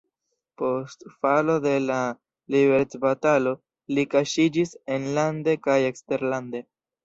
Post 0.61 1.03
falo 1.19 1.57
de 1.65 1.73
la 1.89 1.97
liberecbatalo 2.57 3.55
li 3.95 4.09
kaŝiĝis 4.17 4.75
enlande 4.99 5.59
kaj 5.69 5.81
eksterlande. 5.95 6.69